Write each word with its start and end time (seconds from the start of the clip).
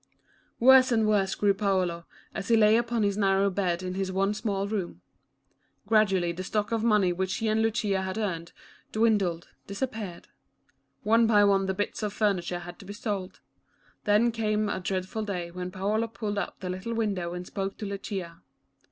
Worse 0.59 0.91
and 0.91 1.07
worse 1.07 1.35
grew 1.35 1.53
Paolo, 1.53 2.07
as 2.33 2.47
he 2.47 2.57
lay 2.57 2.75
upon 2.75 3.03
his 3.03 3.17
narrow 3.19 3.51
bed 3.51 3.83
in 3.83 3.93
his 3.93 4.11
one 4.11 4.33
small 4.33 4.67
room. 4.67 4.99
Gradually 5.85 6.31
the 6.31 6.43
stock 6.43 6.71
of 6.71 6.83
money 6.83 7.13
which 7.13 7.35
he 7.35 7.47
and 7.47 7.61
Lucia 7.61 8.01
had 8.01 8.17
earned, 8.17 8.51
dwindled, 8.91 9.49
disappeared. 9.67 10.27
One 11.03 11.27
by 11.27 11.43
one 11.43 11.67
the 11.67 11.75
bits 11.75 12.01
of 12.01 12.13
furniture 12.13 12.61
had 12.61 12.79
to 12.79 12.85
be 12.85 12.93
sold. 12.93 13.41
Then 14.05 14.31
came 14.31 14.69
a 14.69 14.79
dreadful 14.79 15.21
day 15.23 15.51
when 15.51 15.69
Paolo 15.69 16.07
pulled 16.07 16.39
up 16.39 16.61
the 16.61 16.69
little 16.71 16.95
window 16.95 17.35
and 17.35 17.45
spoke 17.45 17.77
to 17.77 17.85
Lucia. 17.85 18.41